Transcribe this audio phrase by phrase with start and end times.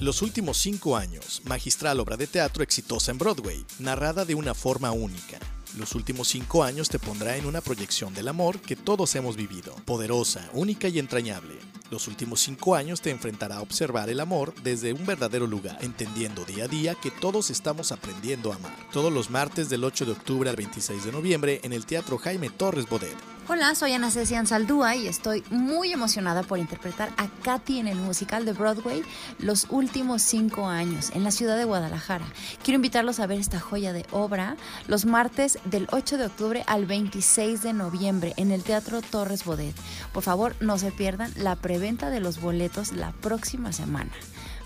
[0.00, 4.90] Los últimos cinco años, magistral obra de teatro exitosa en Broadway, narrada de una forma
[4.90, 5.38] única.
[5.78, 9.74] Los últimos cinco años te pondrá en una proyección del amor que todos hemos vivido,
[9.84, 11.54] poderosa, única y entrañable.
[11.90, 16.44] Los últimos cinco años te enfrentará a observar el amor desde un verdadero lugar, entendiendo
[16.44, 18.76] día a día que todos estamos aprendiendo a amar.
[18.92, 22.50] Todos los martes del 8 de octubre al 26 de noviembre en el Teatro Jaime
[22.50, 23.33] Torres Bodet.
[23.46, 27.98] Hola, soy Ana Cecian Saldúa y estoy muy emocionada por interpretar a Katy en el
[27.98, 29.02] musical de Broadway
[29.38, 32.24] Los últimos cinco años en la ciudad de Guadalajara.
[32.62, 34.56] Quiero invitarlos a ver esta joya de obra
[34.88, 39.76] los martes del 8 de octubre al 26 de noviembre en el Teatro Torres Bodet.
[40.14, 44.12] Por favor, no se pierdan la preventa de los boletos la próxima semana.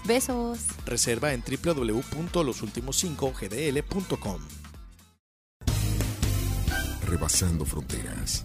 [0.04, 0.60] Besos.
[0.86, 4.38] Reserva en www.losultimos5gdl.com.
[7.08, 8.44] Rebasando fronteras,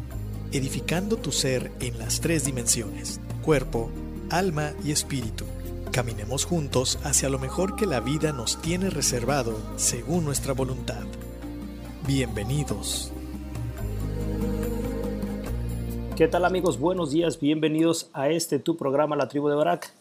[0.51, 3.89] edificando tu ser en las tres dimensiones, cuerpo,
[4.29, 5.45] alma y espíritu.
[5.91, 11.03] Caminemos juntos hacia lo mejor que la vida nos tiene reservado según nuestra voluntad.
[12.05, 13.11] Bienvenidos.
[16.15, 16.79] ¿Qué tal amigos?
[16.79, 19.93] Buenos días, bienvenidos a este tu programa La Tribu de Barak.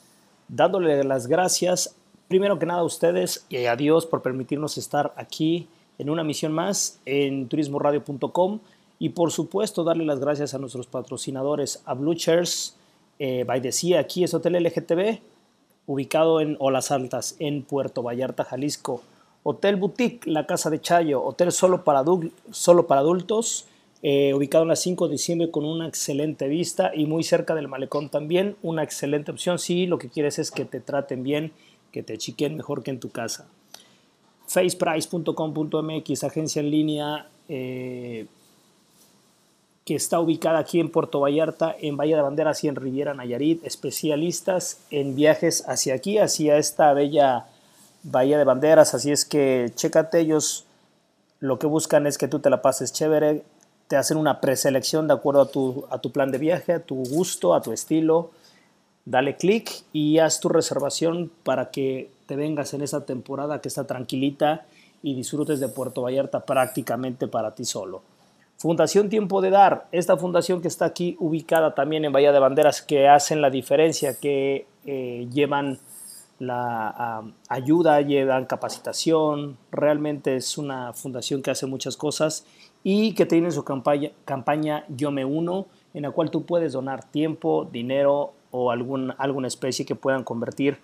[0.49, 1.95] Dándole las gracias
[2.31, 5.69] primero que nada a ustedes y a Dios por permitirnos estar aquí
[5.99, 8.61] en una misión más en turismoradio.com
[9.01, 12.77] y por supuesto darle las gracias a nuestros patrocinadores, a Blue Chairs,
[13.19, 13.47] eh,
[13.99, 15.21] aquí es Hotel LGTB,
[15.87, 19.03] ubicado en Olas Altas, en Puerto Vallarta, Jalisco.
[19.43, 22.05] Hotel Boutique, La Casa de Chayo, hotel solo para,
[22.51, 23.65] solo para adultos,
[24.03, 27.69] eh, ubicado en la 5 de diciembre con una excelente vista y muy cerca del
[27.69, 31.53] malecón también, una excelente opción si lo que quieres es que te traten bien,
[31.91, 33.49] que te chiquen mejor que en tu casa.
[34.47, 38.27] faceprice.com.mx, agencia en línea eh,
[39.85, 43.65] que está ubicada aquí en Puerto Vallarta, en Valle de Banderas y en Riviera Nayarit,
[43.65, 47.47] especialistas en viajes hacia aquí, hacia esta bella
[48.03, 50.65] Bahía de Banderas, así es que chécate, ellos
[51.39, 53.43] lo que buscan es que tú te la pases chévere,
[53.89, 56.95] te hacen una preselección de acuerdo a tu, a tu plan de viaje, a tu
[56.95, 58.31] gusto, a tu estilo.
[59.05, 63.87] Dale clic y haz tu reservación para que te vengas en esa temporada que está
[63.87, 64.65] tranquilita
[65.03, 68.03] y disfrutes de Puerto Vallarta prácticamente para ti solo.
[68.61, 72.83] Fundación Tiempo de Dar, esta fundación que está aquí ubicada también en Bahía de Banderas,
[72.83, 75.79] que hacen la diferencia, que eh, llevan
[76.39, 82.45] la ayuda, llevan capacitación, realmente es una fundación que hace muchas cosas
[82.85, 85.65] y que tiene su campaña, campaña Yo Me Uno,
[85.95, 90.77] en la cual tú puedes donar tiempo, dinero o algún, alguna especie que puedan convertir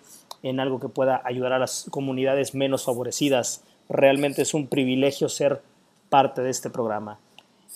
[0.43, 3.65] en algo que pueda ayudar a las comunidades menos favorecidas.
[3.91, 5.61] Realmente es un privilegio ser
[6.09, 7.19] parte de este programa.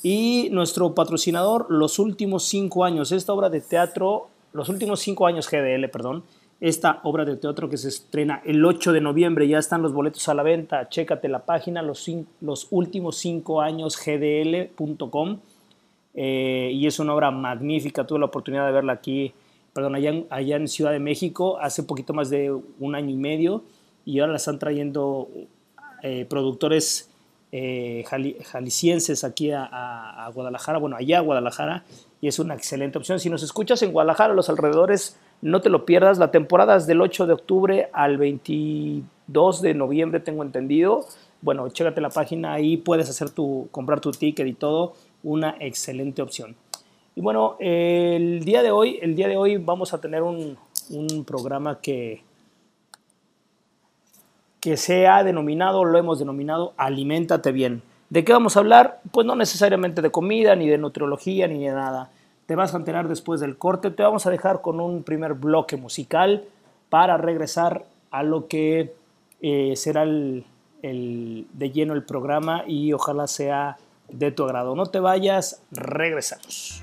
[0.02, 5.48] Y nuestro patrocinador, los últimos cinco años, esta obra de teatro, los últimos cinco años
[5.50, 6.24] GDL, perdón,
[6.60, 9.48] esta obra de teatro que se estrena el 8 de noviembre.
[9.48, 10.88] Ya están los boletos a la venta.
[10.88, 12.06] Chécate la página, los,
[12.40, 15.38] los últimos cinco años gdl.com.
[16.14, 18.06] Eh, y es una obra magnífica.
[18.06, 19.32] Tuve la oportunidad de verla aquí,
[19.72, 23.16] perdón, allá en, allá en Ciudad de México hace poquito más de un año y
[23.16, 23.62] medio.
[24.04, 25.28] Y ahora la están trayendo
[26.02, 27.09] eh, productores
[27.52, 28.04] eh,
[28.44, 31.84] jaliscienses aquí a, Guadalajara, bueno, allá a Guadalajara,
[32.20, 33.18] y es una excelente opción.
[33.18, 36.18] Si nos escuchas en Guadalajara, los alrededores, no te lo pierdas.
[36.18, 41.06] La temporada es del 8 de octubre al 22 de noviembre, tengo entendido.
[41.42, 46.22] Bueno, chécate la página, ahí puedes hacer tu, comprar tu ticket y todo, una excelente
[46.22, 46.54] opción.
[47.16, 50.56] Y bueno, el día de hoy, el día de hoy vamos a tener un
[51.26, 52.22] programa que,
[54.60, 57.82] que se ha denominado, lo hemos denominado, Aliméntate bien.
[58.10, 59.00] ¿De qué vamos a hablar?
[59.12, 62.10] Pues no necesariamente de comida, ni de nutriología, ni de nada.
[62.46, 63.90] Te vas a enterar después del corte.
[63.90, 66.44] Te vamos a dejar con un primer bloque musical
[66.88, 68.92] para regresar a lo que
[69.40, 70.44] eh, será el,
[70.82, 73.78] de lleno el programa y ojalá sea
[74.08, 74.74] de tu agrado.
[74.74, 76.82] No te vayas, regresamos.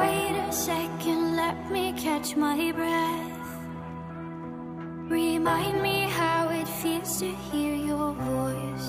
[0.00, 3.37] Wait a second, let me catch my breath.
[5.08, 8.88] Remind me how it feels to hear your voice.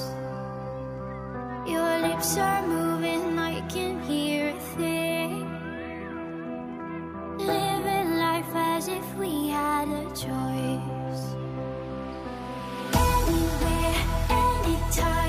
[1.65, 5.47] Your lips are moving, I can hear a thing.
[7.37, 11.23] Living life as if we had a choice.
[12.93, 13.95] Anywhere,
[14.29, 15.28] anytime.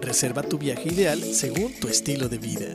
[0.00, 2.74] Reserva tu viaje ideal según tu estilo de vida.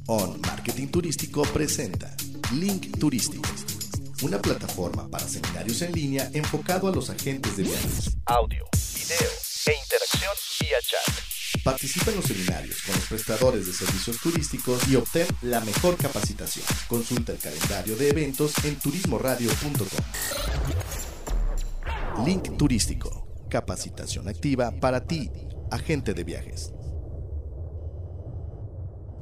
[0.07, 2.13] On Marketing Turístico presenta
[2.53, 3.47] Link Turístico,
[4.23, 8.17] una plataforma para seminarios en línea enfocado a los agentes de viajes.
[8.25, 8.65] Audio,
[9.07, 9.40] video
[10.71, 11.63] vía chat.
[11.63, 16.65] Participa en los seminarios con los prestadores de servicios turísticos y obtén la mejor capacitación.
[16.87, 19.85] Consulta el calendario de eventos en turismoradio.com.
[22.25, 23.27] Link Turístico.
[23.49, 25.29] Capacitación activa para ti,
[25.71, 26.71] agente de viajes.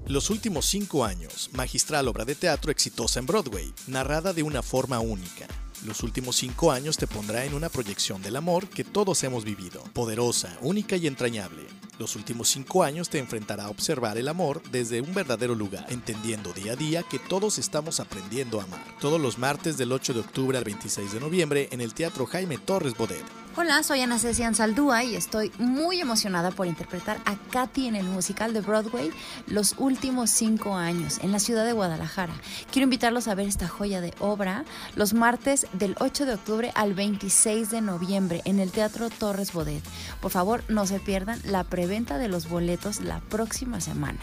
[0.06, 5.00] Los últimos cinco años, magistral obra de teatro exitosa en Broadway, narrada de una forma
[5.00, 5.48] única.
[5.86, 9.82] Los últimos cinco años te pondrá en una proyección del amor que todos hemos vivido,
[9.94, 11.64] poderosa, única y entrañable.
[11.98, 16.52] Los últimos cinco años te enfrentará a observar el amor desde un verdadero lugar, entendiendo
[16.52, 18.84] día a día que todos estamos aprendiendo a amar.
[19.00, 22.58] Todos los martes del 8 de octubre al 26 de noviembre en el Teatro Jaime
[22.58, 23.24] Torres Bodet.
[23.56, 28.06] Hola, soy Ana Cecian Saldúa y estoy muy emocionada por interpretar a Katy en el
[28.06, 29.10] musical de Broadway
[29.48, 32.34] los últimos cinco años en la ciudad de Guadalajara.
[32.72, 34.65] Quiero invitarlos a ver esta joya de obra
[34.96, 39.84] los martes del 8 de octubre al 26 de noviembre en el Teatro Torres Bodet.
[40.22, 44.20] Por favor, no se pierdan la preventa de los boletos la próxima semana.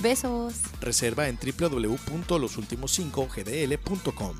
[0.00, 0.54] Besos.
[0.80, 4.36] Reserva en www.losultimos5gdl.com.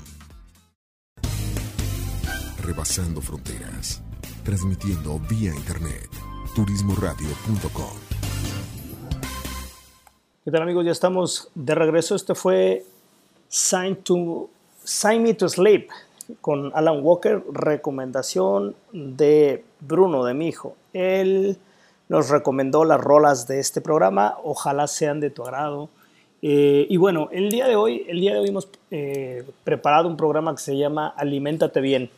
[2.63, 4.01] Rebasando fronteras.
[4.43, 6.09] Transmitiendo vía internet.
[6.55, 7.93] Turismoradio.com.
[10.43, 10.83] ¿Qué tal amigos?
[10.83, 12.15] Ya estamos de regreso.
[12.15, 12.83] Este fue
[13.49, 14.49] Sign, to,
[14.83, 15.89] Sign Me to Sleep
[16.41, 20.75] con Alan Walker, recomendación de Bruno, de mi hijo.
[20.93, 21.57] Él
[22.09, 25.89] nos recomendó las rolas de este programa, ojalá sean de tu agrado.
[26.41, 30.17] Eh, y bueno, el día de hoy, el día de hoy hemos eh, preparado un
[30.17, 32.09] programa que se llama Aliméntate Bien.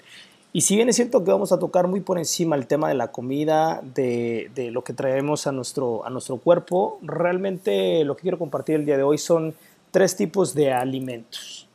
[0.56, 2.94] Y si bien es cierto que vamos a tocar muy por encima el tema de
[2.94, 8.38] la comida, de, lo que traemos a nuestro, a nuestro cuerpo, realmente lo que quiero
[8.38, 9.56] compartir el día de hoy son
[9.90, 11.68] tres tipos de alimentos.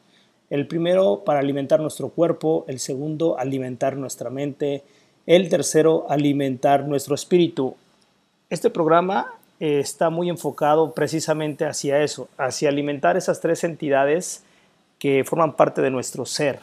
[0.48, 4.84] El primero para alimentar nuestro cuerpo, el segundo alimentar nuestra mente,
[5.26, 7.74] el tercero alimentar nuestro espíritu.
[8.48, 14.44] Este programa eh, está muy enfocado precisamente hacia eso, hacia alimentar esas tres entidades
[15.00, 16.60] que forman parte de nuestro ser.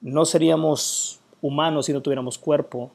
[0.00, 2.90] No seríamos humanos si no tuviéramos cuerpo,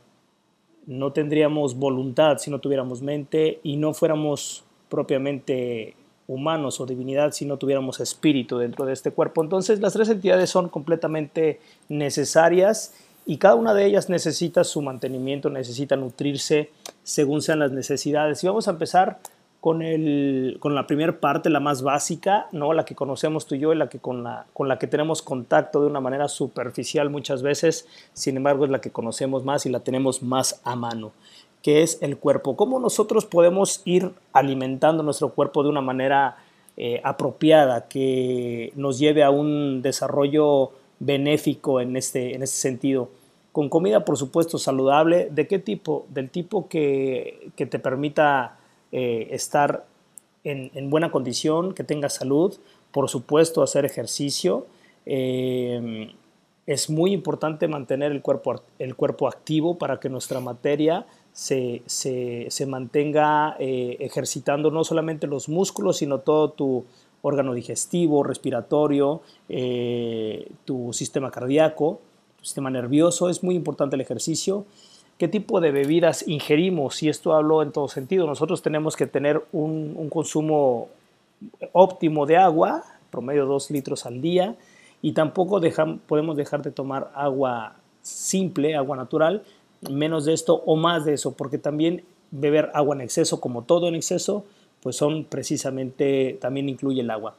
[0.85, 5.95] no tendríamos voluntad si no tuviéramos mente y no fuéramos propiamente
[6.27, 9.43] humanos o divinidad si no tuviéramos espíritu dentro de este cuerpo.
[9.43, 12.93] Entonces las tres entidades son completamente necesarias
[13.25, 16.71] y cada una de ellas necesita su mantenimiento, necesita nutrirse
[17.03, 18.43] según sean las necesidades.
[18.43, 19.19] Y vamos a empezar
[19.63, 22.73] con, el, con la primera parte, la más básica, ¿no?
[22.73, 25.79] la que conocemos tú y yo, la que con, la, con la que tenemos contacto
[25.79, 29.79] de una manera superficial muchas veces, sin embargo es la que conocemos más y la
[29.79, 31.13] tenemos más a mano,
[31.61, 32.57] que es el cuerpo.
[32.57, 36.35] ¿Cómo nosotros podemos ir alimentando nuestro cuerpo de una manera
[36.75, 43.11] eh, apropiada que nos lleve a un desarrollo benéfico en este, en este sentido?
[43.53, 45.29] Con comida, por supuesto, saludable.
[45.31, 46.05] ¿De qué tipo?
[46.09, 48.57] Del tipo que, que te permita
[48.95, 49.87] eh, estar
[50.43, 52.55] en, en, buena condición, que tenga salud,
[52.91, 54.67] por supuesto hacer ejercicio.
[55.07, 56.13] Eh,
[56.67, 62.45] es muy importante mantener el cuerpo, el cuerpo activo para que nuestra materia se, se,
[62.51, 66.85] se mantenga eh, ejercitando no solamente los músculos, sino todo tu
[67.23, 69.21] órgano digestivo, respiratorio,
[70.65, 71.99] tu sistema cardíaco,
[72.37, 73.27] tu sistema nervioso.
[73.27, 74.67] Es muy importante el ejercicio
[75.17, 78.27] qué tipo de bebidas ingerimos, y esto hablo en todo sentido.
[78.27, 80.89] Nosotros tenemos que tener un, consumo
[81.71, 84.55] óptimo de agua, promedio 2 litros al día,
[85.01, 85.61] y tampoco
[86.07, 89.43] podemos dejar de tomar agua simple, agua natural,
[89.89, 93.87] menos de esto o más de eso, porque también beber agua en exceso, como todo
[93.87, 94.45] en exceso,
[94.81, 97.35] pues son precisamente, también incluye el agua.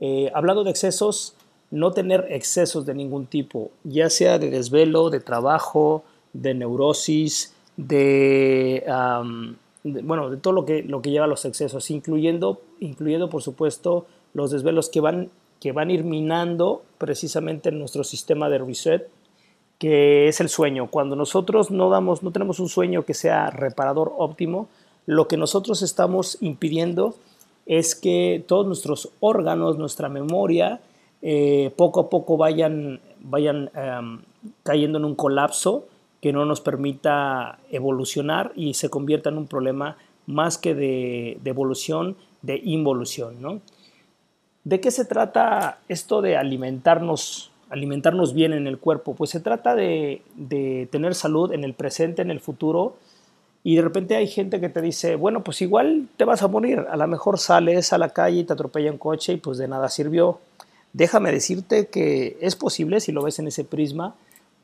[0.00, 1.34] Eh, hablando de excesos,
[1.70, 6.04] no tener excesos de ningún tipo, ya sea de desvelo, de trabajo,
[6.40, 8.84] de neurosis, de,
[9.84, 14.06] bueno, de todo lo que, lo que lleva a los excesos, incluyendo, incluyendo por supuesto
[14.34, 15.30] los desvelos que van,
[15.60, 19.08] que van ir minando precisamente nuestro sistema de reset,
[19.78, 20.90] que es el sueño.
[20.90, 24.68] Cuando nosotros no, damos, no tenemos un sueño que sea reparador óptimo,
[25.06, 27.14] lo que nosotros estamos impidiendo
[27.66, 30.80] es que todos nuestros órganos, nuestra memoria,
[31.22, 33.70] eh, poco a poco vayan, vayan
[34.62, 35.86] cayendo en un colapso
[36.20, 39.96] que no nos permita evolucionar y se convierta en un problema
[40.26, 43.40] más que de, de evolución, de involución.
[43.40, 43.60] ¿no?
[44.64, 49.14] ¿De qué se trata esto de alimentarnos, alimentarnos bien en el cuerpo?
[49.14, 52.96] Pues se trata de, de tener salud en el presente, en el futuro,
[53.64, 56.86] y de repente hay gente que te dice, bueno, pues igual te vas a morir,
[56.88, 59.68] a lo mejor sales a la calle y te atropella un coche y pues de
[59.68, 60.38] nada sirvió.
[60.92, 64.14] Déjame decirte que es posible si lo ves en ese prisma,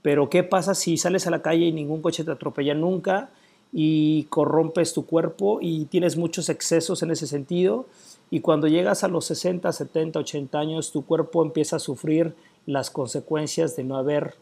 [0.05, 3.31] pero ¿qué pasa si sales a la calle y ningún coche te atropella nunca
[3.73, 7.87] y corrompes tu cuerpo y tienes muchos excesos en ese sentido?
[8.31, 12.35] Y cuando llegas a los 60, 70, 80 años, tu cuerpo empieza a sufrir
[12.67, 14.35] las consecuencias de no, haber,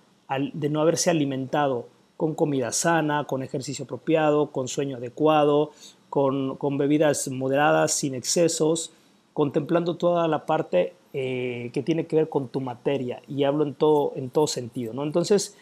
[0.53, 5.71] de no haberse alimentado con comida sana, con ejercicio apropiado, con sueño adecuado,
[6.11, 8.91] con, con bebidas moderadas, sin excesos,
[9.33, 13.75] contemplando toda la parte eh, que tiene que ver con tu materia y hablo en
[13.75, 14.95] todo, en todo sentido.
[14.95, 15.03] ¿no?
[15.03, 15.57] Entonces,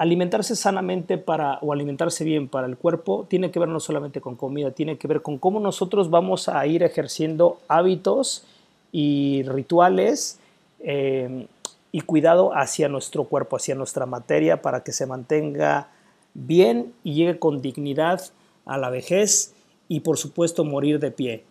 [0.00, 4.34] alimentarse sanamente para, o alimentarse bien para el cuerpo tiene que ver no solamente con
[4.34, 8.46] comida, tiene que ver con cómo nosotros vamos a ir ejerciendo hábitos
[8.92, 10.38] y rituales
[10.78, 11.46] eh,
[11.92, 15.88] y cuidado hacia nuestro cuerpo, hacia nuestra materia para que se mantenga
[16.32, 18.22] bien y llegue con dignidad
[18.64, 19.52] a la vejez
[19.86, 21.44] y por supuesto morir de pie.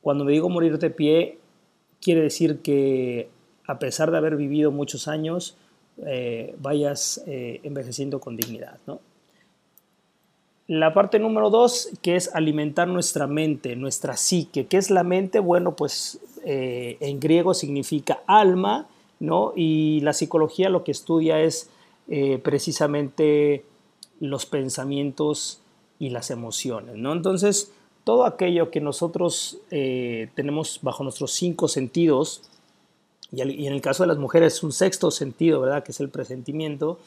[0.00, 1.39] Cuando me digo morir de pie
[2.00, 3.28] quiere decir que
[3.66, 5.56] a pesar de haber vivido muchos años,
[6.06, 8.78] eh, vayas eh, envejeciendo con dignidad.
[10.66, 14.66] La parte número dos, que es alimentar nuestra mente, nuestra psique.
[14.66, 15.40] ¿Qué es la mente?
[15.40, 18.88] Bueno, pues eh, en griego significa alma,
[19.18, 19.52] ¿no?
[19.54, 21.70] Y la psicología lo que estudia es
[22.42, 23.64] precisamente
[24.18, 25.62] los pensamientos
[26.00, 27.12] y las emociones, ¿no?
[27.12, 27.72] Entonces,
[28.04, 32.42] todo aquello que nosotros eh, tenemos bajo nuestros cinco sentidos,
[33.32, 35.84] y, en el caso de las mujeres un sexto sentido, ¿verdad?
[35.84, 36.98] Que es el presentimiento.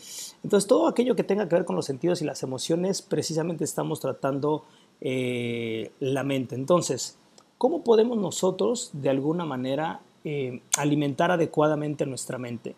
[0.44, 4.00] Entonces, todo aquello que tenga que ver con los sentidos y las emociones, precisamente estamos
[4.00, 4.64] tratando
[5.02, 6.56] eh, la mente.
[6.56, 7.18] Entonces,
[7.58, 12.76] ¿cómo podemos nosotros, de alguna manera, eh, alimentar adecuadamente nuestra mente?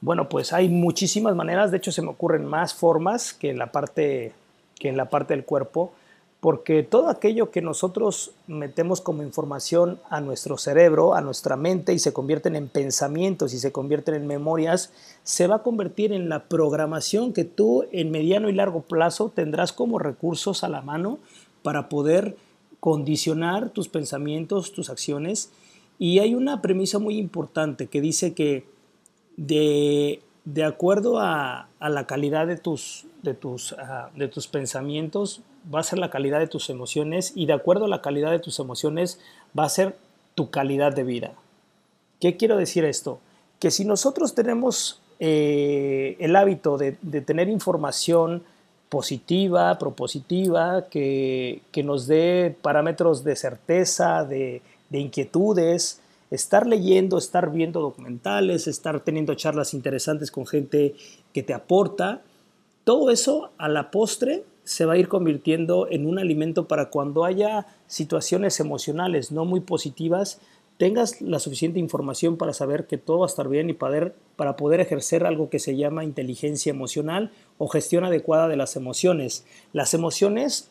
[0.00, 3.70] Bueno, pues hay muchísimas maneras, de hecho se me ocurren más formas que en la
[3.70, 4.32] parte,
[4.78, 5.92] que en la parte del cuerpo
[6.40, 11.98] porque todo aquello que nosotros metemos como información a nuestro cerebro, a nuestra mente y
[11.98, 14.90] se convierten en pensamientos y se convierten en memorias,
[15.22, 19.74] se va a convertir en la programación que tú en mediano y largo plazo tendrás
[19.74, 21.18] como recursos a la mano
[21.62, 22.36] para poder
[22.80, 25.50] condicionar tus pensamientos, tus acciones.
[25.98, 28.64] Y hay una premisa muy importante que dice que
[29.36, 30.22] de,
[30.64, 35.98] acuerdo a, la calidad de tus, de tus, ah, de tus pensamientos, va a ser
[35.98, 39.20] la calidad de tus emociones y de acuerdo a la calidad de tus emociones
[39.58, 39.96] va a ser
[40.34, 41.32] tu calidad de vida.
[42.20, 43.20] ¿Qué quiero decir esto?
[43.58, 48.42] Que si nosotros tenemos eh, el hábito de, tener información
[48.88, 56.00] positiva, propositiva, que, nos dé parámetros de certeza, de, de inquietudes,
[56.30, 60.94] estar leyendo, estar viendo documentales, estar teniendo charlas interesantes con gente
[61.32, 62.22] que te aporta,
[62.84, 67.24] todo eso a la postre se va a ir convirtiendo en un alimento para cuando
[67.24, 70.40] haya situaciones emocionales no muy positivas,
[70.76, 74.56] tengas la suficiente información para saber que todo va a estar bien y poder, para
[74.56, 79.44] poder ejercer algo que se llama inteligencia emocional o gestión adecuada de las emociones.
[79.74, 80.70] Las emociones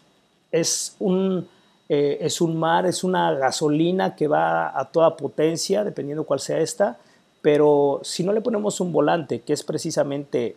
[0.52, 1.48] es un,
[1.89, 6.60] eh, es un mar, es una gasolina que va a toda potencia, dependiendo cuál sea
[6.60, 6.97] esta,
[7.41, 10.56] pero si no le ponemos un volante, que es precisamente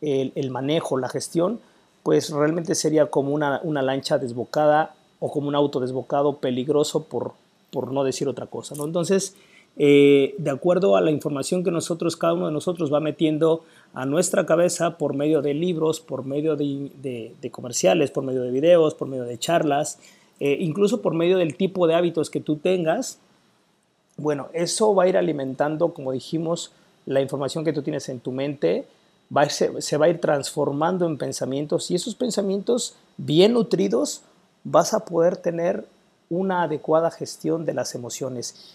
[0.00, 1.60] el, el manejo, la gestión,
[2.02, 7.32] pues realmente sería como una, lancha desbocada o como un auto desbocado peligroso por,
[7.70, 8.74] por no decir otra cosa.
[8.74, 8.84] ¿no?
[8.84, 9.36] Entonces,
[9.76, 13.64] eh, de acuerdo a la información que nosotros, cada uno de nosotros va metiendo
[13.94, 18.94] a nuestra cabeza por medio de libros, por medio de, comerciales, por medio de videos,
[18.94, 20.00] por medio de charlas,
[20.44, 23.20] eh, incluso por medio del tipo de hábitos que tú tengas,
[24.16, 26.72] bueno, eso va a ir alimentando, como dijimos,
[27.06, 28.84] la información que tú tienes en tu mente,
[29.50, 34.22] se, va a ir transformando en pensamientos y esos pensamientos bien nutridos
[34.64, 35.86] vas a poder tener
[36.28, 38.74] una adecuada gestión de las emociones.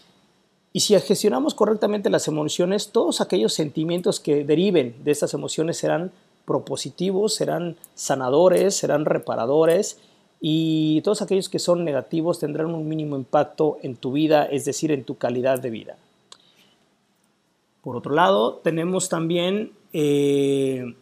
[0.71, 6.13] Y si gestionamos correctamente las emociones, todos aquellos sentimientos que deriven de estas emociones serán
[6.45, 9.99] propositivos, serán sanadores, serán reparadores
[10.39, 14.91] y todos aquellos que son negativos tendrán un mínimo impacto en tu vida, es decir,
[14.91, 15.97] en tu calidad de vida.
[17.82, 20.93] Por otro lado, tenemos también eh,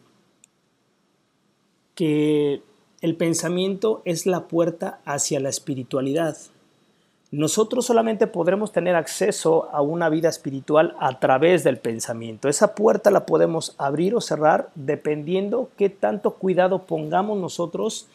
[1.94, 2.62] que
[3.00, 6.36] el pensamiento es la puerta hacia la espiritualidad.
[7.32, 12.48] Nosotros solamente podremos tener acceso a una vida espiritual a través del pensamiento.
[12.48, 18.06] Esa puerta la podemos abrir o cerrar dependiendo qué tanto cuidado pongamos nosotros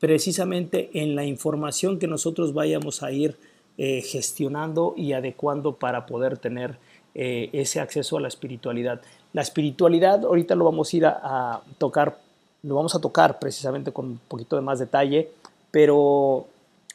[0.00, 3.36] precisamente en la información que nosotros vayamos a ir
[3.78, 6.78] eh, gestionando y adecuando para poder tener
[7.14, 9.00] eh, ese acceso a la espiritualidad.
[9.32, 12.18] La espiritualidad, ahorita lo vamos a ir a, tocar,
[12.62, 15.30] lo vamos a tocar precisamente con un poquito de más detalle,
[15.70, 16.46] pero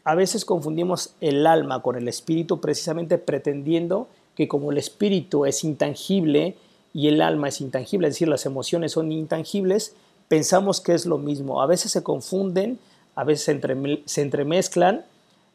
[0.04, 5.64] a veces confundimos el alma con el espíritu precisamente pretendiendo que como el espíritu es
[5.64, 6.56] intangible
[6.94, 9.96] y el alma es intangible, es decir, las emociones son intangibles,
[10.28, 11.62] pensamos que es lo mismo.
[11.62, 12.80] A veces se confunden,
[13.16, 13.60] a veces
[14.06, 15.06] se, entremezclan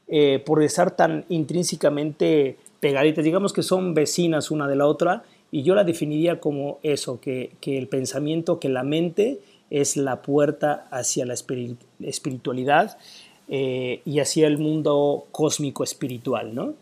[0.08, 3.24] eh, por estar tan intrínsecamente pegaditas.
[3.24, 7.52] Digamos que son vecinas una de la otra y yo la definiría como eso, que,
[7.64, 11.34] el pensamiento, que la mente es la puerta hacia la
[12.00, 12.98] espiritualidad
[13.48, 16.74] eh, y hacia el mundo cósmico espiritual, ¿no?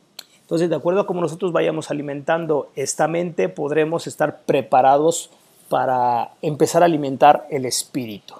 [0.48, 5.30] Entonces, de acuerdo a cómo nosotros vayamos alimentando esta mente, podremos estar preparados
[5.68, 8.34] para empezar a alimentar el espíritu.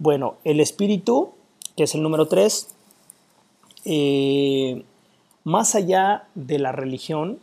[0.00, 1.34] Bueno, el espíritu,
[1.78, 2.74] que es el número 3,
[3.84, 4.82] eh,
[5.44, 7.38] más allá de la religión,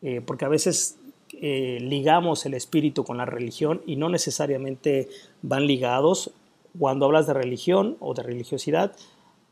[0.00, 0.96] eh, porque a veces
[1.34, 5.10] eh, ligamos el espíritu con la religión y no necesariamente
[5.42, 6.30] van ligados.
[6.78, 8.96] Cuando hablas de religión o de religiosidad,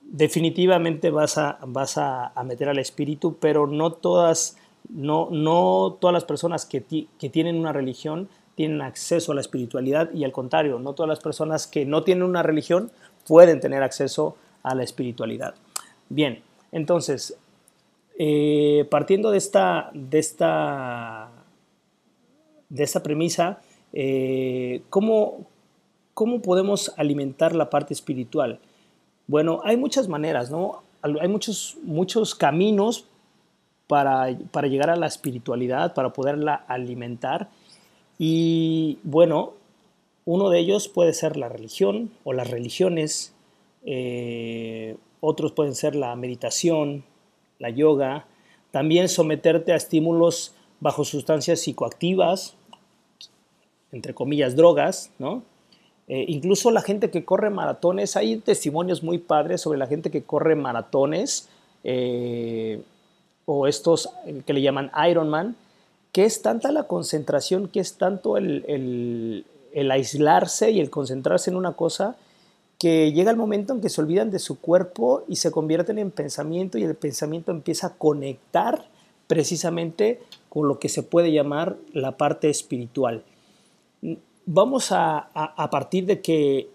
[0.00, 4.56] definitivamente vas a, vas a, meter al espíritu, pero no todas,
[4.88, 6.82] no, no todas las personas que,
[7.18, 11.20] que tienen una religión tienen acceso a la espiritualidad y al contrario, no todas las
[11.20, 12.90] personas que no tienen una religión
[13.26, 15.54] pueden tener acceso a la espiritualidad.
[16.08, 17.36] Bien, entonces,
[18.18, 21.30] eh, partiendo de esta, de esta,
[22.68, 23.60] de esta premisa,
[23.92, 25.46] eh, ¿cómo,
[26.14, 28.60] ¿cómo podemos alimentar la parte espiritual?
[29.26, 30.82] Bueno, hay muchas maneras, ¿no?
[31.02, 33.06] Hay muchos, muchos caminos
[33.86, 37.48] para, para llegar a la espiritualidad, para poderla alimentar.
[38.18, 39.54] Y bueno,
[40.24, 43.32] uno de ellos puede ser la religión o las religiones,
[43.84, 47.04] eh, otros pueden ser la meditación,
[47.58, 48.26] la yoga,
[48.70, 52.54] también someterte a estímulos bajo sustancias psicoactivas,
[53.92, 55.42] entre comillas drogas, ¿no?
[56.08, 60.24] Eh, incluso la gente que corre maratones, hay testimonios muy padres sobre la gente que
[60.24, 61.48] corre maratones
[61.84, 62.82] eh,
[63.44, 64.08] o estos
[64.44, 65.56] que le llaman Ironman,
[66.10, 71.56] que es tanta la concentración, que es tanto el, el aislarse y el concentrarse en
[71.56, 72.16] una cosa,
[72.78, 76.10] que llega el momento en que se olvidan de su cuerpo y se convierten en
[76.10, 78.88] pensamiento y el pensamiento empieza a conectar
[79.26, 83.22] precisamente con lo que se puede llamar la parte espiritual
[84.46, 85.28] vamos a,
[85.70, 86.68] partir de que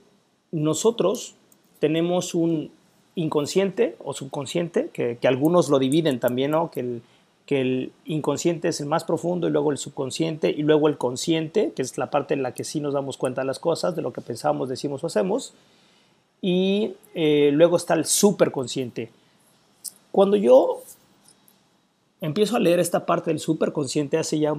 [0.51, 1.36] nosotros
[1.79, 2.71] tenemos un
[3.15, 6.71] inconsciente o subconsciente, que, algunos lo dividen también, ¿no?
[6.71, 7.01] que, el,
[7.47, 11.71] que el inconsciente es el más profundo y luego el subconsciente y luego el consciente,
[11.73, 14.01] que es la parte en la que sí nos damos cuenta de las cosas, de
[14.01, 15.53] lo que pensamos, decimos o hacemos,
[16.41, 19.10] y eh, luego está el superconsciente.
[20.12, 20.83] Cuando yo
[22.19, 24.53] empiezo a leer esta parte del superconsciente hace ya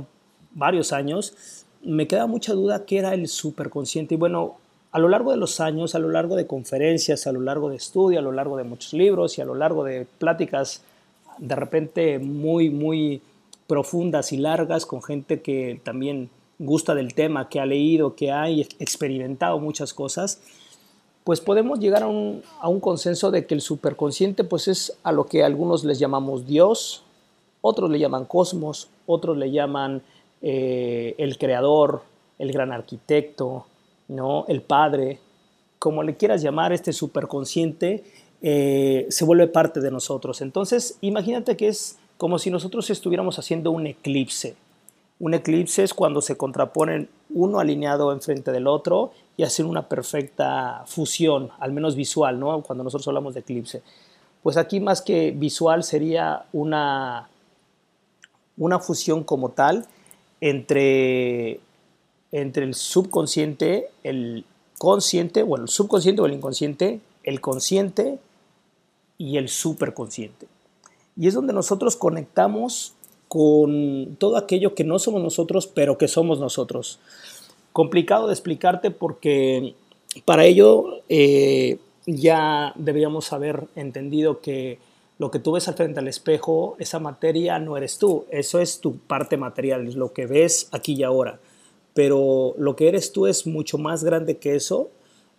[0.52, 4.14] varios años, me queda mucha duda qué era el superconsciente.
[4.14, 4.56] Y bueno,
[4.92, 7.76] a lo largo de los años, a lo largo de conferencias, a lo largo de
[7.76, 10.82] estudio, a lo largo de muchos libros y a lo largo de pláticas
[11.38, 13.22] de repente muy, muy
[13.66, 18.48] profundas y largas con gente que también gusta del tema, que ha leído, que ha
[18.48, 20.40] experimentado muchas cosas,
[21.24, 25.12] pues podemos llegar a un, a un consenso de que el superconsciente pues es a
[25.12, 27.04] lo que algunos les llamamos Dios,
[27.60, 30.02] otros le llaman cosmos, otros le llaman
[30.40, 32.02] eh, el creador,
[32.38, 33.66] el gran arquitecto,
[34.08, 34.44] ¿no?
[34.48, 35.18] el padre,
[35.78, 38.04] como le quieras llamar, este superconsciente,
[38.42, 40.40] eh, se vuelve parte de nosotros.
[40.40, 44.56] Entonces, imagínate que es como si nosotros estuviéramos haciendo un eclipse.
[45.20, 50.84] Un eclipse es cuando se contraponen uno alineado enfrente del otro y hacen una perfecta
[50.86, 52.62] fusión, al menos visual, ¿no?
[52.62, 53.82] Cuando nosotros hablamos de eclipse.
[54.42, 57.28] Pues aquí más que visual sería una,
[58.56, 59.86] una fusión como tal
[60.40, 61.60] entre,
[62.30, 64.44] entre el subconsciente, el
[64.78, 68.18] consciente, bueno, el subconsciente o el inconsciente, el consciente
[69.18, 70.46] y el superconsciente.
[71.16, 72.94] Y es donde nosotros conectamos
[73.26, 77.00] con todo aquello que no somos nosotros, pero que somos nosotros.
[77.72, 79.74] Complicado de explicarte porque
[80.24, 84.78] para ello eh, ya deberíamos haber entendido que
[85.18, 88.80] lo que tú ves al frente al espejo, esa materia no eres tú, eso es
[88.80, 91.40] tu parte material, es lo que ves aquí y ahora.
[91.92, 94.90] Pero lo que eres tú es mucho más grande que eso.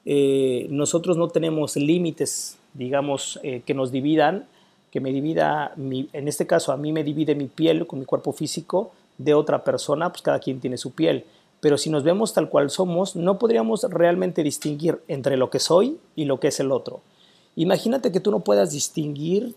[0.05, 4.45] Eh, nosotros no tenemos límites, digamos, eh, que nos dividan,
[4.91, 8.33] que me divida, en este caso a mí me divide mi piel con mi cuerpo
[8.33, 11.25] físico de otra persona, pues cada quien tiene su piel.
[11.59, 15.97] Pero si nos vemos tal cual somos, no podríamos realmente distinguir entre lo que soy
[16.15, 17.01] y lo que es el otro.
[17.55, 19.53] Imagínate que tú no puedas distinguir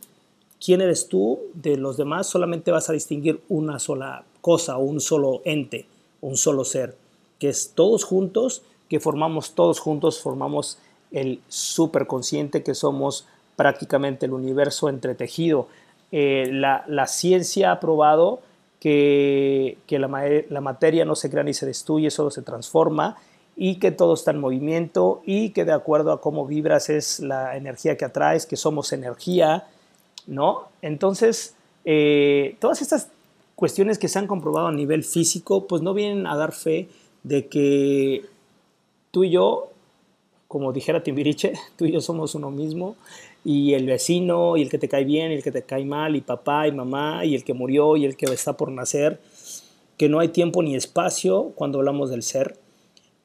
[0.65, 5.43] quién eres tú de los demás, solamente vas a distinguir una sola cosa, un solo
[5.45, 5.87] ente,
[6.21, 6.97] un solo ser,
[7.39, 10.79] que es todos juntos, que formamos todos juntos, formamos
[11.13, 15.69] el superconsciente que somos prácticamente el universo entretejido.
[16.11, 18.41] Eh, la, la, ciencia ha probado
[18.81, 20.09] que, que la,
[20.49, 23.17] la, materia no se crea ni se destruye, solo se transforma
[23.57, 27.57] y que todo está en movimiento y que de acuerdo a cómo vibras es la
[27.57, 29.67] energía que atraes, que somos energía,
[30.27, 30.69] ¿no?
[30.83, 33.09] Entonces, eh, todas estas
[33.55, 36.89] cuestiones que se han comprobado a nivel físico, pues no vienen a dar fe
[37.23, 38.25] de que
[39.11, 39.72] tú y yo,
[40.53, 42.97] como dijera Timbiriche, tú y yo somos uno mismo,
[43.43, 46.15] y el vecino, y el que te cae bien, y el que te cae mal,
[46.15, 49.19] y papá, y mamá, y el que murió, y el que está por nacer,
[49.97, 52.59] que no hay tiempo ni espacio cuando hablamos del ser.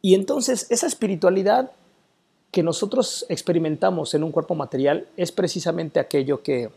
[0.02, 1.72] Y entonces esa espiritualidad
[2.50, 6.70] que nosotros experimentamos en un cuerpo material es precisamente aquello que,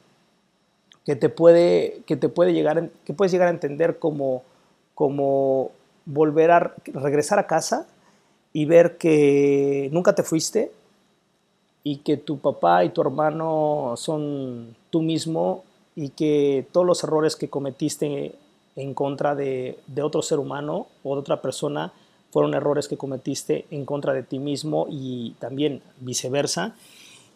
[1.07, 4.43] que te puede, que te puede llegar, que puedes llegar a entender como,
[4.97, 5.71] como
[6.07, 7.87] volver a regresar a casa
[8.53, 10.73] y ver que nunca te fuiste
[11.85, 15.65] y que tu papá y tu hermano son tú mismo
[15.97, 18.35] y que todos los errores que cometiste
[18.77, 21.93] en contra de, otro ser humano o de otra persona
[22.31, 26.77] fueron errores que cometiste en contra de ti mismo y también viceversa.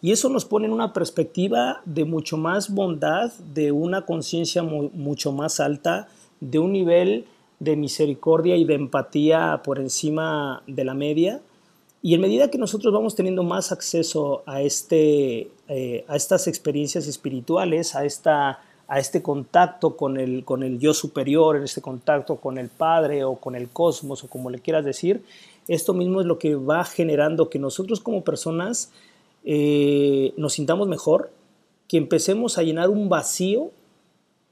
[0.01, 5.31] Y eso nos pone en una perspectiva de mucho más bondad, de una conciencia mucho
[5.31, 6.07] más alta,
[6.39, 7.25] de un nivel
[7.65, 11.41] de misericordia y de empatía por encima de la media.
[12.01, 17.07] Y en medida que nosotros vamos teniendo más acceso a, este, eh, a estas experiencias
[17.07, 22.37] espirituales, a, esta, a este contacto con el, con el yo superior, en este contacto
[22.37, 25.23] con el Padre o con el cosmos o como le quieras decir,
[25.67, 28.91] esto mismo es lo que va generando que nosotros como personas
[29.43, 31.31] eh, nos sintamos mejor,
[31.87, 33.71] que empecemos a llenar un vacío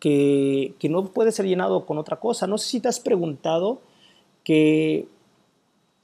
[0.04, 2.46] que, no puede ser llenado con otra cosa.
[2.46, 3.80] No sé si te has preguntado
[4.44, 5.08] que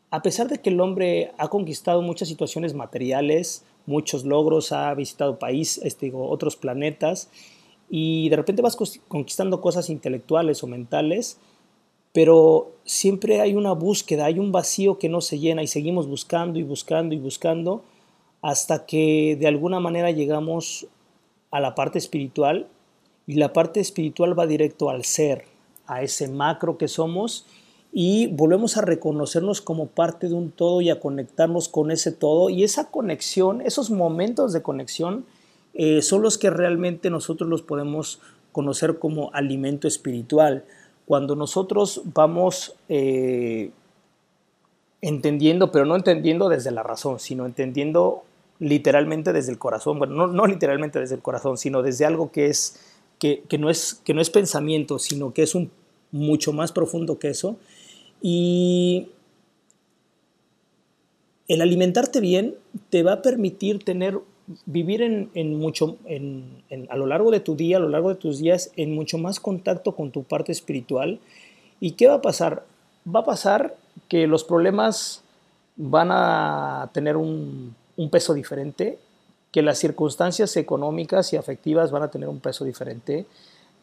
[0.10, 5.38] a pesar de que el hombre ha conquistado muchas situaciones materiales, muchos logros, ha visitado
[5.38, 7.30] países, este, otros planetas,
[7.90, 8.78] y de repente vas
[9.10, 11.38] conquistando cosas intelectuales o mentales,
[12.14, 16.58] pero siempre hay una búsqueda, hay un vacío que no se llena y seguimos buscando
[16.58, 17.84] y buscando y buscando
[18.42, 20.88] hasta que de alguna manera llegamos
[21.52, 22.70] a la parte espiritual
[23.30, 25.46] y la parte espiritual va directo al ser,
[25.86, 27.46] a ese macro que somos
[27.94, 32.50] y volvemos a reconocernos como parte de un todo y a conectarnos con ese todo
[32.50, 35.26] y esa conexión, esos momentos de conexión
[35.76, 38.20] eh, son los que realmente nosotros los podemos
[38.52, 40.66] conocer como alimento espiritual.
[41.06, 43.70] Cuando nosotros vamos eh,
[45.02, 48.24] entendiendo, pero no entendiendo desde la razón, sino entendiendo
[48.58, 52.80] literalmente desde el corazón, bueno, no, literalmente desde el corazón, sino desde algo que, es,
[53.20, 55.72] que, no es, que no es pensamiento, sino que es un,
[56.12, 57.58] mucho más profundo que eso.
[58.22, 59.10] Y
[61.48, 62.56] el alimentarte bien
[62.90, 64.20] te va a permitir tener,
[64.66, 65.98] vivir en, mucho,
[66.90, 69.40] a lo largo de tu día, a lo largo de tus días, en mucho más
[69.40, 71.20] contacto con tu parte espiritual.
[71.80, 72.66] ¿Y qué va a pasar?
[73.14, 73.76] Va a pasar
[74.08, 75.24] que los problemas
[75.76, 78.98] van a tener un un peso diferente,
[79.52, 83.26] que las circunstancias económicas y afectivas van a tener un peso diferente,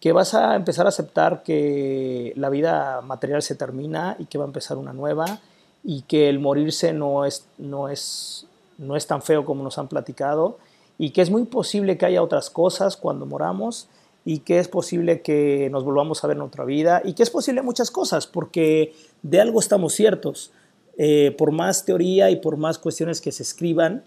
[0.00, 4.44] que vas a empezar a aceptar que la vida material se termina y que va
[4.44, 5.40] a empezar una nueva
[5.83, 8.46] y que el morirse no es, no es,
[8.79, 10.59] no es tan feo como nos han platicado
[10.98, 13.88] y que es muy posible que haya otras cosas cuando moramos
[14.24, 17.31] y que es posible que nos volvamos a ver en otra vida y que es
[17.31, 20.52] posible muchas cosas porque de algo estamos ciertos.
[20.98, 24.02] Eh, por más teoría y por más cuestiones que se escriban,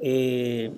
[0.00, 0.72] eh,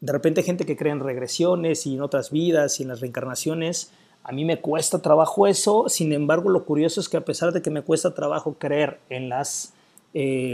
[0.00, 3.90] de repente gente que cree en regresiones y en otras vidas y en las reencarnaciones,
[4.22, 7.62] a mí me cuesta trabajo eso, sin embargo lo curioso es que a pesar de
[7.62, 9.72] que me cuesta trabajo creer en las,
[10.14, 10.52] eh,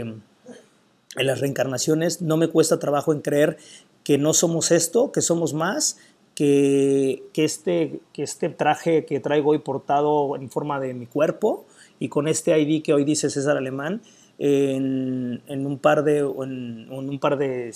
[1.15, 3.57] en las reencarnaciones, no me cuesta trabajo en creer
[4.03, 5.97] que no somos esto, que somos más,
[6.33, 11.65] que, que, este, que este traje que traigo hoy portado en forma de mi cuerpo,
[11.99, 14.01] y con este ID que hoy dice César Alemán,
[14.39, 17.73] en, un, par de, en, un par de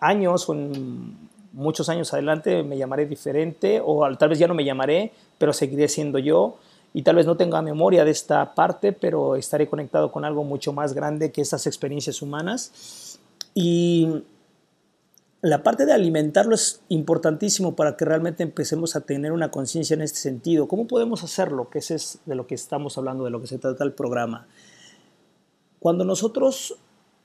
[0.00, 4.64] años o en muchos años adelante me llamaré diferente o tal vez ya no me
[4.64, 6.58] llamaré, pero seguiré siendo yo
[6.94, 10.72] y tal vez no tenga memoria de esta parte, pero estaré conectado con algo mucho
[10.72, 13.18] más grande que estas experiencias humanas.
[13.54, 14.22] Y
[15.42, 20.02] la parte de alimentarlo es importantísimo para que realmente empecemos a tener una conciencia en
[20.02, 20.66] este sentido.
[20.66, 21.68] ¿Cómo podemos hacerlo?
[21.70, 24.46] Que ese es de lo que estamos hablando, de lo que se trata el programa.
[25.78, 26.76] Cuando nosotros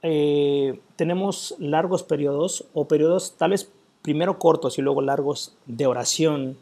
[0.04, 6.58] eh, tenemos largos periodos o periodos tales primero cortos y luego largos de oración,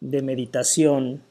[0.00, 1.22] de meditación,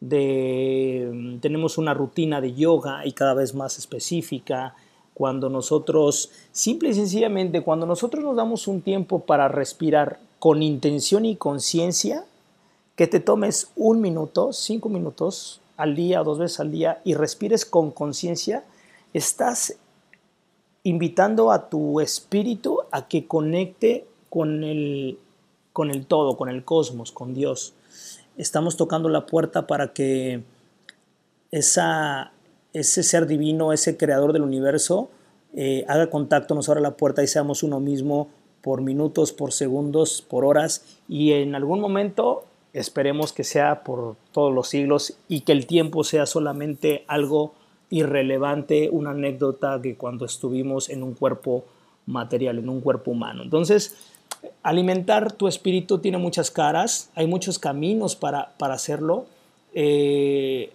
[0.00, 4.74] de tenemos una rutina de yoga y cada vez más específica,
[5.14, 11.24] cuando nosotros, simple y sencillamente, cuando nosotros nos damos un tiempo para respirar con intención
[11.24, 12.26] y conciencia,
[12.96, 17.64] que te tomes un minuto, cinco minutos al día dos veces al día y respires
[17.64, 18.64] con conciencia,
[19.14, 19.76] estás
[20.86, 25.18] invitando a tu espíritu a que conecte con el,
[25.72, 27.74] con el todo, con el cosmos, con Dios.
[28.36, 30.44] Estamos tocando la puerta para que
[31.50, 35.08] ese ser divino, ese creador del universo,
[35.56, 38.28] eh, haga contacto, nos abra la puerta y seamos uno mismo
[38.60, 44.54] por minutos, por segundos, por horas y en algún momento esperemos que sea por todos
[44.54, 47.54] los siglos y que el tiempo sea solamente algo
[47.90, 51.64] irrelevante, una anécdota que cuando estuvimos en un cuerpo
[52.06, 53.42] material, en un cuerpo humano.
[53.42, 53.96] Entonces,
[54.62, 59.26] alimentar tu espíritu tiene muchas caras, hay muchos caminos para, para hacerlo.
[59.74, 60.70] Eh,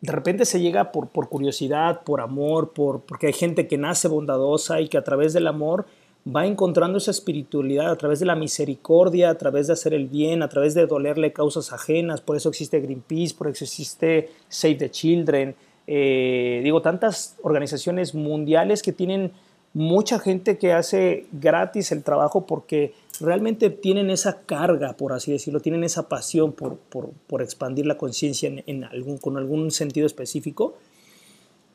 [0.00, 4.08] de repente se llega por, por curiosidad, por amor, por, porque hay gente que nace
[4.08, 5.86] bondadosa y que a través del amor
[6.24, 10.42] va encontrando esa espiritualidad a través de la misericordia, a través de hacer el bien,
[10.42, 12.20] a través de dolerle causas ajenas.
[12.20, 15.54] Por eso existe Greenpeace, por eso existe Save the Children.
[15.86, 19.32] Eh, digo, tantas organizaciones mundiales que tienen
[19.74, 25.60] mucha gente que hace gratis el trabajo porque realmente tienen esa carga, por así decirlo,
[25.60, 30.74] tienen esa pasión por, por, expandir la conciencia en, algún, con algún sentido específico.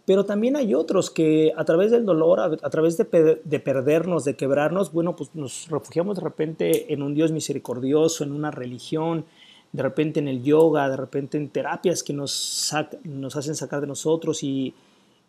[0.05, 4.35] Pero también hay otros que a través del dolor, a, través de, de, perdernos, de
[4.35, 9.25] quebrarnos, bueno, pues nos refugiamos de repente en un Dios misericordioso, en una religión,
[9.71, 12.71] de repente en el yoga, de repente en terapias que nos,
[13.03, 14.73] nos hacen sacar de nosotros y,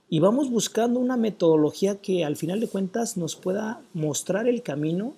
[0.09, 5.12] y vamos buscando una metodología que al final de cuentas nos pueda mostrar el camino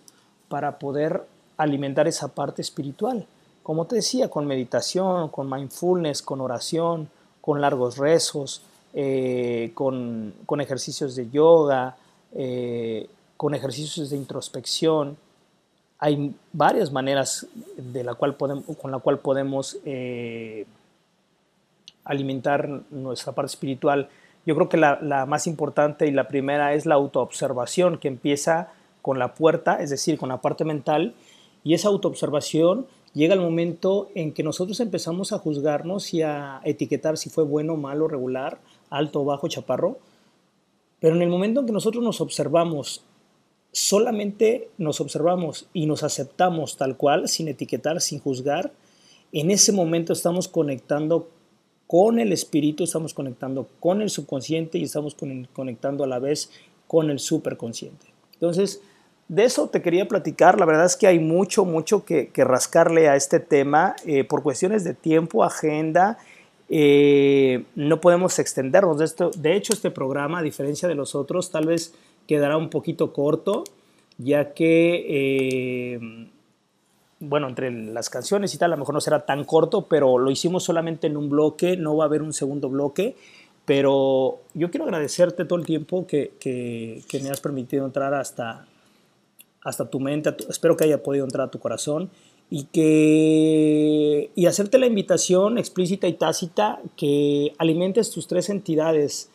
[0.49, 1.25] para poder
[1.57, 3.27] alimentar esa parte espiritual.
[3.63, 7.09] Como te decía, con meditación, con mindfulness, con oración,
[7.41, 11.97] con largos rezos, eh, con, ejercicios de yoga,
[12.35, 15.17] eh, con ejercicios de introspección.
[16.01, 20.67] Hay varias maneras de la cual con la cual podemos eh,
[22.05, 24.09] alimentar nuestra parte espiritual.
[24.47, 29.19] Yo creo que la, más importante y la primera es la autoobservación, que empieza con
[29.19, 31.15] la puerta, es decir, con la parte mental,
[31.63, 37.19] y esa autoobservación llega el momento en que nosotros empezamos a juzgarnos y a etiquetar
[37.19, 38.59] si fue bueno, malo, regular,
[38.89, 39.99] alto, bajo, chaparro,
[41.01, 43.05] pero en el momento en que nosotros nos observamos,
[43.73, 48.73] solamente nos observamos y nos aceptamos tal cual, sin etiquetar, sin juzgar,
[49.33, 51.29] en ese momento estamos conectando
[51.87, 55.17] con el espíritu, estamos conectando con el subconsciente y estamos
[55.53, 56.51] conectando a la vez
[56.87, 58.07] con el superconsciente.
[58.35, 58.81] Entonces,
[59.29, 60.59] de eso te quería platicar.
[60.59, 64.83] La verdad es que hay mucho, mucho que, rascarle a este tema eh, por cuestiones
[64.83, 66.19] de tiempo, agenda.
[66.69, 68.99] Eh, no podemos extendernos.
[68.99, 69.31] De, esto.
[69.37, 71.95] de hecho, este programa, a diferencia de los otros, tal vez
[72.27, 73.65] quedará un poquito corto,
[74.19, 76.29] ya que, eh,
[77.21, 80.31] bueno, entre las canciones y tal, a lo mejor no será tan corto, pero lo
[80.31, 83.17] hicimos solamente en un bloque, no va a haber un segundo bloque.
[83.65, 88.67] Pero yo quiero agradecerte todo el tiempo que, que me has permitido entrar hasta,
[89.63, 92.11] hasta tu mente, espero que haya podido entrar a tu corazón
[92.49, 99.30] y que y hacerte la invitación explícita y tácita que alimentes tus tres entidades.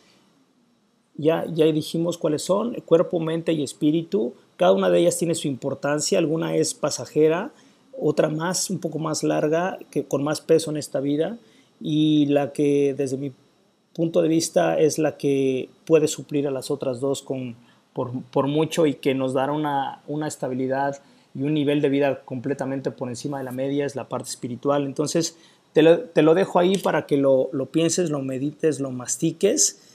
[1.18, 4.34] Ya, ya dijimos cuáles son, cuerpo, mente y espíritu.
[4.56, 7.52] Cada una de ellas tiene su importancia, alguna es pasajera,
[7.98, 11.38] otra más, un poco más larga, que con más peso en esta vida,
[11.80, 13.32] y la que desde mi
[13.94, 17.56] punto de vista es la que puede suplir a las otras dos con,
[17.94, 21.00] por, mucho y que nos dará una, una, estabilidad
[21.34, 24.84] y un nivel de vida completamente por encima de la media, es la parte espiritual.
[24.84, 25.38] Entonces,
[25.72, 29.85] te lo, te lo dejo ahí para que lo, lo, pienses, lo medites, lo mastiques.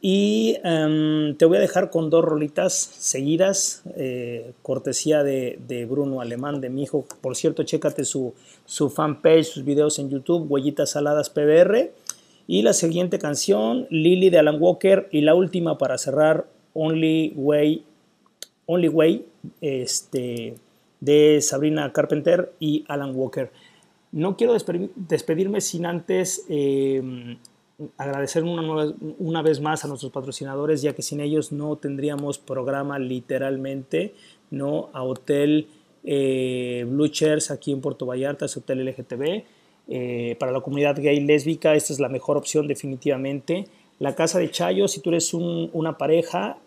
[0.00, 6.60] Y em, te voy a dejar con dos rolitas seguidas, eh, cortesía de, Bruno Alemán,
[6.60, 7.04] de mi hijo.
[7.20, 8.34] Por cierto, chécate su,
[8.64, 11.92] su fanpage, sus videos en YouTube, Huellitas Saladas PBR.
[12.46, 15.08] Y la siguiente canción, Lily de Alan Walker.
[15.10, 17.84] Y la última para cerrar, Only Way,
[18.66, 19.26] Only Way
[19.60, 20.54] este,
[21.00, 23.50] de Sabrina Carpenter y Alan Walker.
[24.12, 24.54] No quiero
[24.94, 27.36] despedirme sin antes eh,
[27.96, 32.98] agradecer una, una, vez más a nuestros patrocinadores, ya que sin ellos no tendríamos programa
[32.98, 34.14] literalmente,
[34.50, 34.90] ¿no?
[34.92, 35.68] A Hotel
[36.04, 39.44] eh, Blue Chairs aquí en Puerto Vallarta, es Hotel LGTB.
[39.90, 43.66] Eh, para la comunidad gay lésbica, esta es la mejor opción definitivamente.
[43.98, 46.58] La casa de Chayo, si tú eres una pareja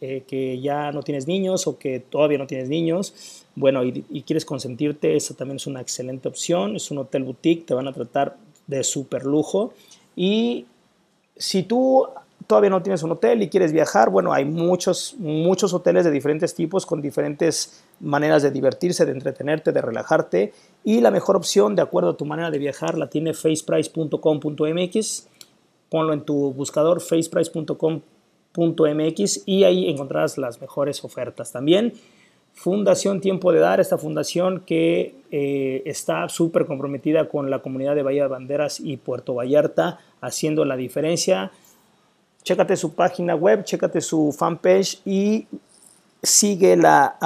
[0.00, 4.22] eh, que ya no tienes niños o que todavía no tienes niños, bueno, y, y,
[4.22, 6.76] quieres consentirte, esa también es una excelente opción.
[6.76, 9.74] Es un hotel boutique, te van a tratar de súper lujo.
[10.20, 10.66] Y
[11.36, 12.08] si tú
[12.48, 16.56] todavía no tienes un hotel y quieres viajar, bueno, hay muchos, muchos hoteles de diferentes
[16.56, 20.52] tipos con diferentes maneras de divertirse, de entretenerte, de relajarte.
[20.82, 25.28] Y la mejor opción, de acuerdo a tu manera de viajar, la tiene faceprice.com.mx.
[25.88, 31.52] Ponlo en tu buscador, faceprice.com.mx, y ahí encontrarás las mejores ofertas.
[31.52, 31.92] También
[32.58, 38.02] Fundación Tiempo de Dar, esta fundación que eh, está súper comprometida con la comunidad de
[38.02, 41.52] Bahía de Banderas y Puerto Vallarta, haciendo la diferencia.
[42.42, 45.46] Chécate su página web, chécate su fanpage y
[46.20, 47.16] sigue la,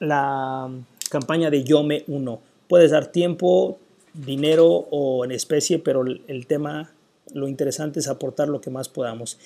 [0.00, 0.68] la
[1.08, 2.40] campaña de Yo Me Uno.
[2.68, 3.78] Puedes dar tiempo,
[4.12, 6.90] dinero o en especie, pero el tema,
[7.32, 9.38] lo interesante es aportar lo que más podamos.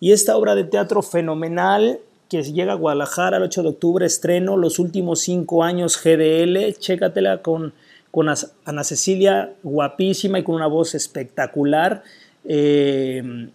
[0.00, 2.00] Y esta obra de teatro fenomenal
[2.30, 7.42] que llega a Guadalajara el 8 de octubre, estreno Los últimos cinco años GDL, chécatela
[7.42, 7.74] con,
[8.12, 8.28] con
[8.64, 12.04] Ana Cecilia, guapísima y con una voz espectacular,
[12.44, 13.50] eh,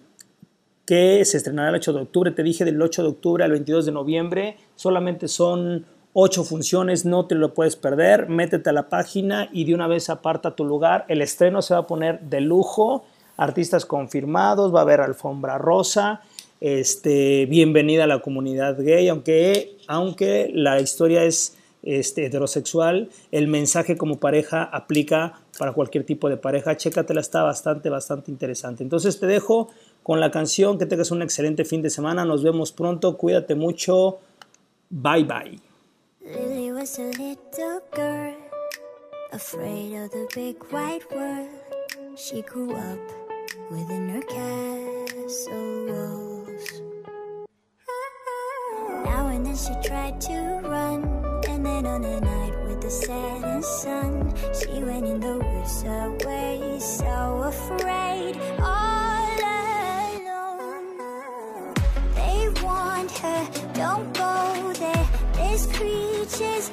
[0.86, 3.86] que se estrenará el 8 de octubre, te dije del 8 de octubre al 22
[3.86, 9.50] de noviembre, solamente son ocho funciones, no te lo puedes perder, métete a la página
[9.54, 13.06] y de una vez aparta tu lugar, el estreno se va a poner de lujo,
[13.38, 16.22] artistas confirmados, va a haber alfombra rosa,
[16.62, 23.98] este, bienvenida a la comunidad gay, aunque, aunque la historia es este, heterosexual, el mensaje
[23.98, 26.76] como pareja aplica para cualquier tipo de pareja.
[26.76, 28.84] Chécatela, está bastante, bastante interesante.
[28.84, 29.70] Entonces te dejo
[30.04, 34.20] con la canción, que tengas un excelente fin de semana, nos vemos pronto, cuídate mucho,
[34.90, 35.60] bye bye.
[43.68, 44.24] Now and then
[45.38, 46.25] she
[49.56, 51.04] tried to run,
[51.48, 56.78] and then on a night with the setting sun, she went in the woods away,
[56.78, 59.40] so afraid, all
[60.12, 60.94] alone.
[62.16, 65.08] They warned her, don't go there.
[65.36, 66.70] There's creatures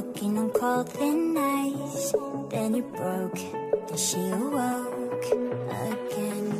[0.00, 2.14] walking on cold thin ice.
[2.50, 3.38] Then it broke
[3.90, 5.26] and she awoke
[5.70, 6.59] again.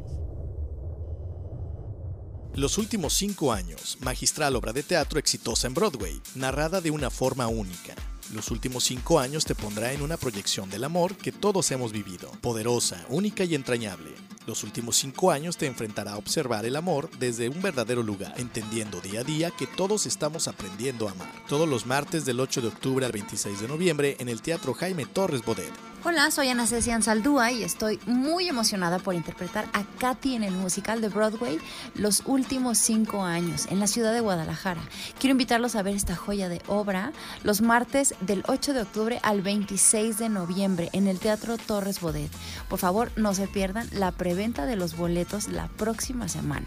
[2.55, 7.47] Los últimos cinco años, magistral obra de teatro exitosa en Broadway, narrada de una forma
[7.47, 7.95] única.
[8.33, 12.29] Los últimos cinco años te pondrá en una proyección del amor que todos hemos vivido,
[12.41, 14.11] poderosa, única y entrañable.
[14.45, 18.99] Los últimos cinco años te enfrentará a observar el amor desde un verdadero lugar, entendiendo
[18.99, 21.31] día a día que todos estamos aprendiendo a amar.
[21.47, 25.05] Todos los martes del 8 de octubre al 26 de noviembre en el Teatro Jaime
[25.05, 25.90] Torres Bodet.
[26.03, 30.55] Hola, soy Ana Cecilia Saldúa y estoy muy emocionada por interpretar a Katy en el
[30.55, 31.59] musical de Broadway
[31.93, 34.81] los últimos cinco años en la ciudad de Guadalajara.
[35.19, 37.11] Quiero invitarlos a ver esta joya de obra
[37.43, 42.31] los martes del 8 de octubre al 26 de noviembre en el Teatro Torres Bodet.
[42.67, 46.65] Por favor, no se pierdan la preventa de los boletos la próxima semana.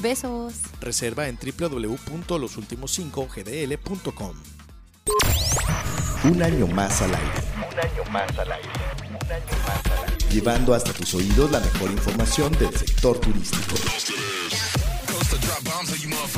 [0.00, 0.54] Besos.
[0.80, 4.34] Reserva en www.losultimos5gdl.com.
[6.24, 7.53] Un año más al aire.
[7.74, 8.68] Un año más al aire.
[9.00, 10.16] Un año más al aire.
[10.30, 13.74] Llevando hasta tus oídos la mejor información del sector turístico.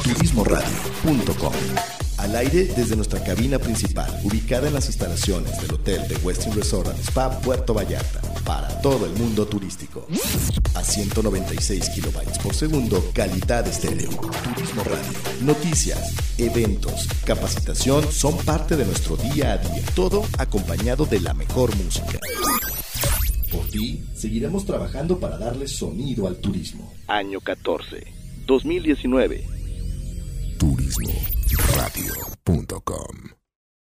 [0.02, 6.54] Turismoradio.com Al aire desde nuestra cabina principal, ubicada en las instalaciones del Hotel de Westin
[6.54, 10.06] Resort and Spa Puerto Vallarta, para todo el mundo turístico.
[10.74, 14.08] A 196 kilobytes por segundo, calidad estéreo.
[14.08, 15.18] Turismo Radio.
[15.42, 19.82] Noticias, eventos, capacitación son parte de nuestro día a día.
[19.94, 22.18] Todo acompañado de la mejor música.
[23.52, 26.92] Por ti, seguiremos trabajando para darle sonido al turismo.
[27.08, 28.04] Año 14.
[28.46, 29.44] 2019.
[30.58, 33.35] Turismo Radio.com